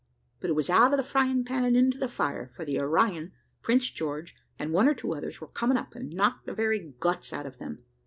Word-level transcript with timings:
But 0.39 0.49
it 0.49 0.53
was 0.53 0.67
out 0.71 0.93
of 0.93 0.97
the 0.97 1.03
frying 1.03 1.45
pan 1.45 1.75
into 1.75 1.99
the 1.99 2.07
fire: 2.07 2.49
for 2.55 2.65
the 2.65 2.81
Orion, 2.81 3.33
Prince 3.61 3.91
George, 3.91 4.35
and 4.57 4.73
one 4.73 4.87
or 4.87 4.95
two 4.95 5.13
others, 5.13 5.39
were 5.39 5.45
coming 5.47 5.77
up, 5.77 5.93
and 5.93 6.11
knocked 6.11 6.47
the 6.47 6.55
very 6.55 6.95
guts 6.99 7.31
out 7.31 7.45
of 7.45 7.59
them. 7.59 7.83